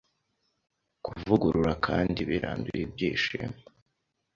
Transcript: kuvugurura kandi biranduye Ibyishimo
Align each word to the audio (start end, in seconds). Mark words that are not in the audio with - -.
kuvugurura 1.05 1.73
kandi 1.85 2.19
biranduye 2.29 2.81
Ibyishimo 2.87 3.55